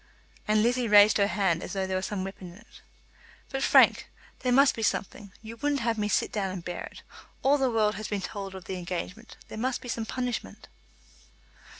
And 0.47 0.63
Lizzie 0.63 0.87
raised 0.87 1.19
her 1.19 1.27
hand 1.27 1.61
as 1.61 1.73
though 1.73 1.85
there 1.85 1.95
were 1.95 2.01
some 2.01 2.23
weapon 2.23 2.53
in 2.53 2.57
it. 2.57 2.81
"But, 3.49 3.61
Frank, 3.61 4.09
there 4.39 4.51
must 4.51 4.73
be 4.75 4.81
something. 4.81 5.31
You 5.43 5.57
wouldn't 5.57 5.81
have 5.81 5.99
me 5.99 6.07
sit 6.07 6.31
down 6.31 6.49
and 6.49 6.65
bear 6.65 6.85
it. 6.85 7.03
All 7.43 7.59
the 7.59 7.69
world 7.69 7.93
has 7.93 8.07
been 8.07 8.21
told 8.21 8.55
of 8.55 8.65
the 8.65 8.77
engagement. 8.79 9.37
There 9.47 9.59
must 9.59 9.79
be 9.79 9.87
some 9.89 10.07
punishment." 10.07 10.67